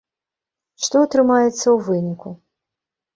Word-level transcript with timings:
Што 0.85 1.01
атрымаецца 1.07 1.51
ў 1.51 1.75
выніку? 1.91 2.29